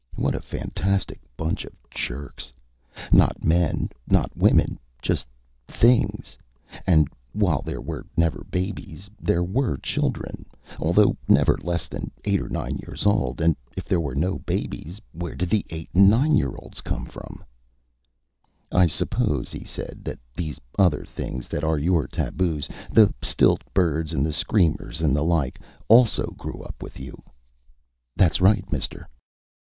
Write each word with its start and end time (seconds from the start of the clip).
What 0.15 0.33
a 0.33 0.41
fantastic 0.41 1.21
bunch 1.37 1.63
of 1.63 1.73
jerks! 1.91 2.51
Not 3.11 3.43
men, 3.43 3.91
not 4.09 4.35
women, 4.35 4.79
just 4.99 5.27
things. 5.67 6.35
And 6.87 7.07
while 7.33 7.61
there 7.61 7.79
were 7.81 8.07
never 8.17 8.43
babies, 8.49 9.11
there 9.21 9.43
were 9.43 9.77
children, 9.77 10.47
although 10.79 11.15
never 11.27 11.55
less 11.61 11.87
than 11.87 12.09
eight 12.25 12.41
or 12.41 12.49
nine 12.49 12.79
years 12.81 13.05
old. 13.05 13.41
And 13.41 13.55
if 13.77 13.85
there 13.85 13.99
were 14.01 14.15
no 14.15 14.39
babies, 14.39 14.99
where 15.11 15.35
did 15.35 15.49
the 15.49 15.67
eight 15.69 15.91
and 15.93 16.09
nine 16.09 16.35
year 16.35 16.55
olds 16.57 16.81
come 16.81 17.05
from? 17.05 17.45
"I 18.71 18.87
suppose," 18.87 19.51
he 19.51 19.63
said, 19.63 19.99
"that 20.03 20.17
these 20.35 20.59
other 20.79 21.05
things 21.05 21.47
that 21.49 21.63
are 21.63 21.77
your 21.77 22.07
taboos, 22.07 22.67
the 22.91 23.13
stilt 23.21 23.61
birds 23.75 24.13
and 24.13 24.25
the 24.25 24.33
screamers 24.33 24.99
and 25.01 25.15
the 25.15 25.21
like, 25.21 25.59
also 25.87 26.33
grew 26.39 26.63
up 26.63 26.81
with 26.81 26.99
you." 26.99 27.21
"That 28.15 28.31
is 28.31 28.41
right, 28.41 28.65
mister." 28.71 29.07